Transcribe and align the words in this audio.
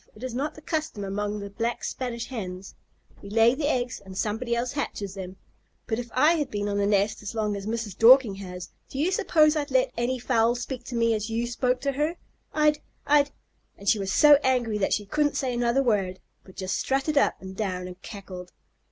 It 0.15 0.23
is 0.23 0.33
not 0.33 0.55
the 0.55 0.63
custom 0.63 1.03
among 1.03 1.39
the 1.41 1.51
Black 1.51 1.83
Spanish 1.83 2.25
Hens. 2.29 2.73
We 3.21 3.29
lay 3.29 3.53
the 3.53 3.69
eggs 3.69 4.01
and 4.03 4.17
somebody 4.17 4.55
else 4.55 4.71
hatches 4.71 5.13
them. 5.13 5.35
But 5.85 5.99
if 5.99 6.09
I 6.15 6.37
had 6.37 6.49
been 6.49 6.67
on 6.67 6.79
the 6.79 6.87
nest 6.87 7.21
as 7.21 7.35
long 7.35 7.55
as 7.55 7.67
Mrs. 7.67 7.95
Dorking 7.99 8.33
has, 8.37 8.71
do 8.89 8.97
you 8.97 9.11
suppose 9.11 9.55
I'd 9.55 9.69
let 9.69 9.93
any 9.95 10.17
fowl 10.17 10.55
speak 10.55 10.83
to 10.85 10.95
me 10.95 11.13
as 11.13 11.29
you 11.29 11.45
spoke 11.45 11.81
to 11.81 11.91
her? 11.91 12.15
I'd 12.51 12.79
I'd" 13.05 13.29
and 13.77 13.87
she 13.87 13.99
was 13.99 14.11
so 14.11 14.39
angry 14.43 14.79
that 14.79 14.91
she 14.93 15.05
couldn't 15.05 15.37
say 15.37 15.53
another 15.53 15.83
word, 15.83 16.19
but 16.43 16.55
just 16.55 16.77
strutted 16.77 17.15
up 17.15 17.35
and 17.39 17.55
down 17.55 17.85
and 17.85 18.01
cackled. 18.01 18.51